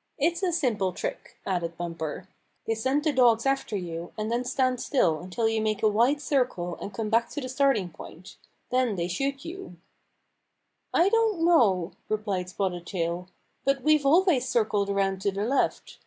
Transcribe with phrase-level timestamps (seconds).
[0.26, 2.28] "It's a simple trick," added Bumper.''
[2.64, 6.20] They send the dogs after you, and then stand still until you make a wide
[6.22, 8.36] circle and come back to the starting point.
[8.70, 9.76] Then they shoot you.""
[10.94, 13.26] I don't know," replied Spotted Tail."
[13.64, 15.98] But we've always circled around to the left."